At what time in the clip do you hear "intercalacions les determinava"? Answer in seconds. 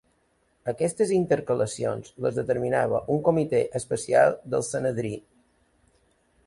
1.17-3.03